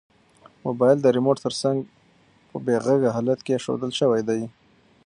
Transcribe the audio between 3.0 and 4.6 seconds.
حالت کې ایښودل شوی دی.